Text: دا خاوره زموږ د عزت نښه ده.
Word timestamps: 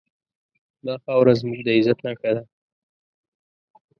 دا 0.85 0.95
خاوره 1.03 1.33
زموږ 1.41 1.59
د 1.63 1.69
عزت 1.77 1.97
نښه 2.05 2.31
ده. 2.35 2.43